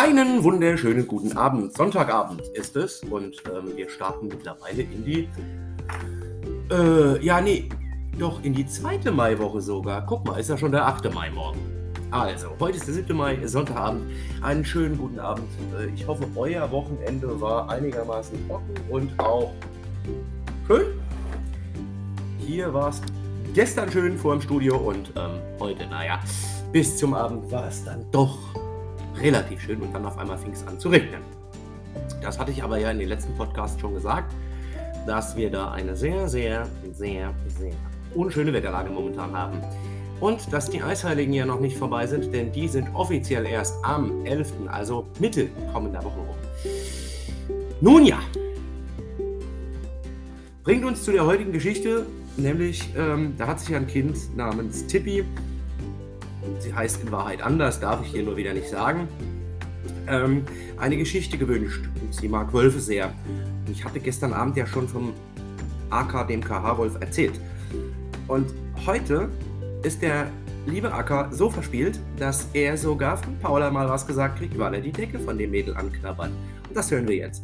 [0.00, 1.76] Einen wunderschönen guten Abend.
[1.76, 5.28] Sonntagabend ist es und ähm, wir starten mittlerweile in die.
[6.70, 7.68] Äh, ja, nee,
[8.16, 10.06] doch in die zweite Maiwoche sogar.
[10.06, 11.12] Guck mal, ist ja schon der 8.
[11.12, 11.58] Mai morgen.
[12.12, 13.16] Also, heute ist der 7.
[13.16, 14.02] Mai, Sonntagabend.
[14.40, 15.48] Einen schönen guten Abend.
[15.76, 19.52] Äh, ich hoffe, euer Wochenende war einigermaßen trocken und auch
[20.68, 20.86] schön.
[22.38, 23.02] Hier war es
[23.52, 26.20] gestern schön vor dem Studio und ähm, heute, naja,
[26.70, 28.38] bis zum Abend war es dann doch
[29.20, 31.20] relativ schön und dann auf einmal fing es an zu regnen.
[32.22, 34.32] Das hatte ich aber ja in den letzten Podcasts schon gesagt,
[35.06, 37.72] dass wir da eine sehr, sehr, sehr, sehr
[38.14, 39.62] unschöne Wetterlage momentan haben.
[40.20, 44.26] Und dass die Eisheiligen ja noch nicht vorbei sind, denn die sind offiziell erst am
[44.26, 46.36] 11., also Mitte kommender Woche rum.
[47.80, 48.18] Nun ja,
[50.64, 52.04] bringt uns zu der heutigen Geschichte,
[52.36, 55.24] nämlich ähm, da hat sich ein Kind namens Tippi
[56.60, 59.08] sie heißt in Wahrheit anders, darf ich hier nur wieder nicht sagen,
[60.06, 60.44] ähm,
[60.76, 61.88] eine Geschichte gewünscht.
[62.00, 63.12] Und sie mag Wölfe sehr.
[63.66, 65.12] Und ich hatte gestern Abend ja schon vom
[65.90, 67.40] AK, dem KH-Wolf, erzählt.
[68.26, 68.52] Und
[68.86, 69.28] heute
[69.82, 70.30] ist der
[70.66, 74.80] liebe AK so verspielt, dass er sogar von Paula mal was gesagt kriegt, weil er
[74.80, 76.30] die Decke von dem Mädel anknabbert.
[76.68, 77.42] Und das hören wir jetzt.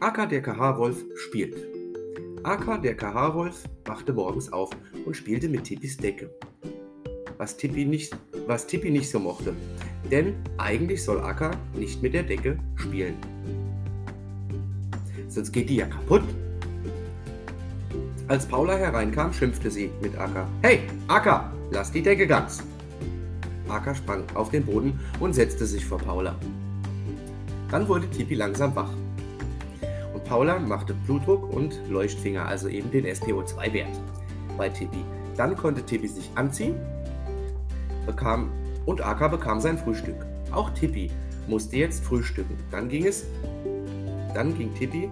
[0.00, 1.56] AK, der KH-Wolf, spielt.
[2.42, 4.70] AK, der KH-Wolf, wachte morgens auf
[5.04, 6.30] und spielte mit Tippis Decke
[7.38, 9.54] was Tippi nicht, was Tippi nicht so mochte.
[10.10, 13.14] Denn eigentlich soll Akka nicht mit der Decke spielen.
[15.28, 16.22] Sonst geht die ja kaputt.
[18.28, 20.48] Als Paula hereinkam, schimpfte sie mit Akka.
[20.62, 22.62] Hey, Akka, lass die Decke ganz.
[23.68, 26.34] Akka sprang auf den Boden und setzte sich vor Paula.
[27.70, 28.90] Dann wurde Tippi langsam wach.
[30.14, 34.00] Und Paula machte Blutdruck und Leuchtfinger, also eben den SPO2-Wert
[34.56, 35.04] bei Tippi.
[35.36, 36.76] Dann konnte Tippi sich anziehen
[38.06, 38.50] bekam
[38.86, 40.24] und Aka bekam sein Frühstück.
[40.52, 41.10] Auch Tippi
[41.48, 42.56] musste jetzt frühstücken.
[42.70, 43.24] Dann ging es,
[44.34, 45.10] dann ging Tippi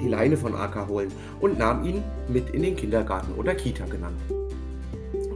[0.00, 1.10] die Leine von Aka holen
[1.40, 4.20] und nahm ihn mit in den Kindergarten oder Kita genannt.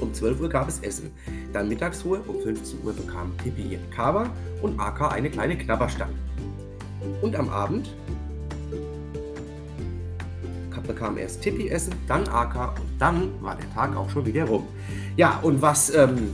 [0.00, 1.10] Um 12 Uhr gab es Essen.
[1.52, 4.30] Dann Mittagsruhe, um 15 Uhr bekam Tippi ihren Kava
[4.62, 6.14] und Aka eine kleine Knabberstange.
[7.22, 7.94] Und am Abend
[10.82, 14.66] bekam erst Tippi essen, dann Aka und dann war der Tag auch schon wieder rum.
[15.16, 16.30] Ja, und was ähm,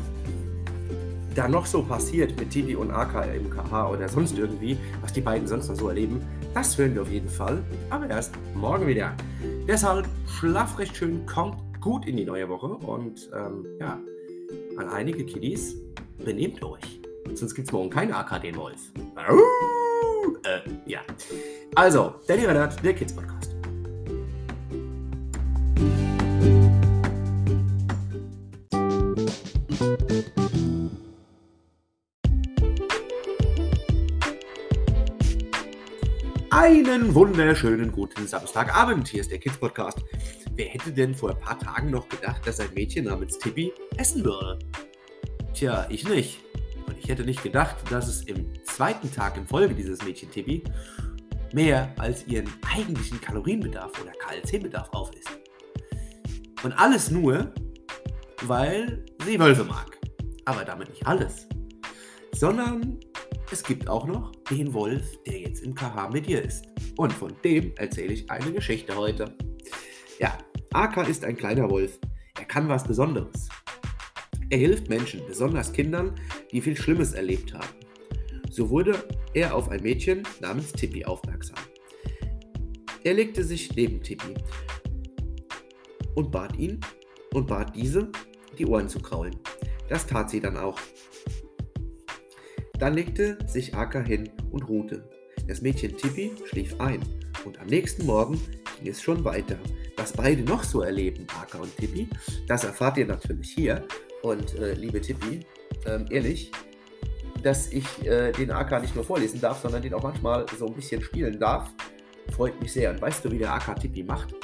[1.34, 5.20] da noch so passiert mit Tippi und Aka im KH oder sonst irgendwie, was die
[5.20, 6.20] beiden sonst noch so erleben,
[6.54, 9.14] das hören wir auf jeden Fall, aber erst morgen wieder.
[9.66, 13.98] Deshalb schlaf recht schön, kommt gut in die neue Woche und ähm, ja,
[14.76, 15.76] an einige Kiddies,
[16.24, 17.00] benehmt euch.
[17.34, 18.92] Sonst gibt es morgen keine AK den Wolf.
[20.44, 21.00] Äh, ja.
[21.74, 23.43] Also, Danny Rennert, der Kids Podcast.
[36.56, 39.08] Einen wunderschönen guten Samstagabend.
[39.08, 39.98] Hier ist der Kids Podcast.
[40.54, 44.24] Wer hätte denn vor ein paar Tagen noch gedacht, dass ein Mädchen namens Tippi essen
[44.24, 44.60] würde?
[45.52, 46.38] Tja, ich nicht.
[46.86, 50.62] Und ich hätte nicht gedacht, dass es im zweiten Tag in Folge dieses Mädchen Tippi
[51.52, 55.28] mehr als ihren eigentlichen Kalorienbedarf oder KLC-Bedarf auf ist.
[56.62, 57.52] Und alles nur,
[58.42, 59.98] weil sie Wölfe mag.
[60.44, 61.48] Aber damit nicht alles.
[62.32, 63.00] Sondern
[63.50, 66.66] es gibt auch noch den Wolf, der jetzt im KH mit dir ist.
[66.96, 69.36] Und von dem erzähle ich eine Geschichte heute.
[70.18, 70.38] Ja,
[70.72, 71.98] Aka ist ein kleiner Wolf.
[72.38, 73.48] Er kann was Besonderes.
[74.50, 76.14] Er hilft Menschen, besonders Kindern,
[76.52, 77.68] die viel Schlimmes erlebt haben.
[78.50, 78.94] So wurde
[79.32, 81.58] er auf ein Mädchen namens Tippi aufmerksam.
[83.02, 84.34] Er legte sich neben Tippi
[86.14, 86.80] und bat ihn
[87.32, 88.10] und bat diese,
[88.56, 89.36] die Ohren zu kraulen.
[89.88, 90.78] Das tat sie dann auch.
[92.84, 95.08] Dann legte sich Aka hin und ruhte.
[95.48, 97.00] Das Mädchen Tippi schlief ein
[97.46, 98.38] und am nächsten Morgen
[98.78, 99.56] ging es schon weiter.
[99.96, 102.10] Was beide noch so erleben, Aka und Tippi,
[102.46, 103.86] das erfahrt ihr natürlich hier.
[104.22, 105.40] Und äh, liebe Tippi,
[105.86, 106.52] ähm, ehrlich,
[107.42, 110.74] dass ich äh, den AK nicht nur vorlesen darf, sondern den auch manchmal so ein
[110.74, 111.70] bisschen spielen darf,
[112.36, 112.90] freut mich sehr.
[112.90, 114.34] Und weißt du, wie der AK Tippi macht?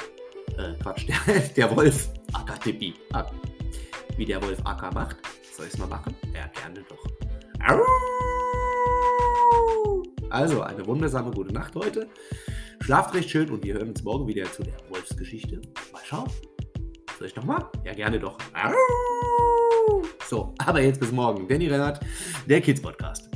[0.57, 2.95] Äh, Quatsch, der, der Wolf AK Tippi.
[3.13, 3.31] Ah,
[4.17, 5.19] wie der Wolf AK macht?
[5.55, 6.15] Soll ich es mal machen?
[6.35, 7.11] Ja, gerne doch.
[10.31, 12.09] Also, eine wundersame gute Nacht heute.
[12.81, 15.61] Schlaft recht schön und wir hören uns morgen wieder zu der Wolfsgeschichte.
[15.93, 16.31] Mal schauen.
[17.19, 17.67] Soll ich nochmal?
[17.85, 18.39] Ja, gerne doch.
[20.29, 21.49] So, aber jetzt bis morgen.
[21.49, 22.01] Danny Rennert,
[22.49, 23.29] der Kids Podcast.